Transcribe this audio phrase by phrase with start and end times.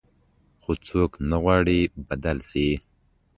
[0.61, 2.69] خو څوک نه غواړي بدل شي.